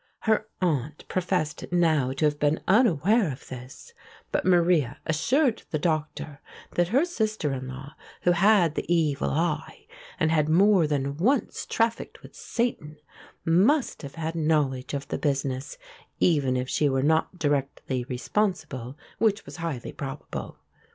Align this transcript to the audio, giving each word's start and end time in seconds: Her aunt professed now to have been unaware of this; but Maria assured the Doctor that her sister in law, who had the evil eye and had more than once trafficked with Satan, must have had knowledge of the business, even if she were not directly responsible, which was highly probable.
Her 0.21 0.47
aunt 0.63 1.07
professed 1.07 1.63
now 1.71 2.11
to 2.13 2.25
have 2.25 2.39
been 2.39 2.59
unaware 2.67 3.31
of 3.31 3.47
this; 3.49 3.93
but 4.31 4.45
Maria 4.47 4.97
assured 5.05 5.61
the 5.69 5.77
Doctor 5.77 6.41
that 6.71 6.87
her 6.87 7.05
sister 7.05 7.53
in 7.53 7.67
law, 7.67 7.93
who 8.23 8.31
had 8.31 8.73
the 8.73 8.91
evil 8.91 9.29
eye 9.29 9.85
and 10.19 10.31
had 10.31 10.49
more 10.49 10.87
than 10.87 11.17
once 11.17 11.67
trafficked 11.67 12.23
with 12.23 12.33
Satan, 12.33 12.97
must 13.45 14.01
have 14.01 14.15
had 14.15 14.33
knowledge 14.33 14.95
of 14.95 15.07
the 15.09 15.19
business, 15.19 15.77
even 16.19 16.57
if 16.57 16.67
she 16.67 16.89
were 16.89 17.03
not 17.03 17.37
directly 17.37 18.03
responsible, 18.05 18.97
which 19.19 19.45
was 19.45 19.57
highly 19.57 19.91
probable. 19.93 20.57